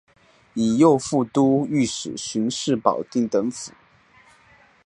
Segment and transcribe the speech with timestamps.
[0.55, 3.71] 以右副都御史巡视保定等府。